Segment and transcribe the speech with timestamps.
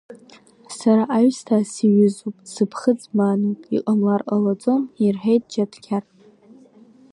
[0.77, 6.03] Сара аҩсҭаа сиҩызоуп, сыԥхыӡ мааноуп, иҟамлар ҟалаӡом,— иҳәеит Џьаҭқьар.